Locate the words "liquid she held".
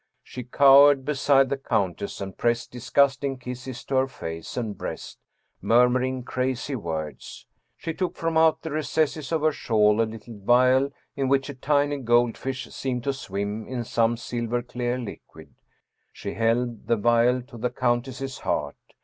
14.97-16.87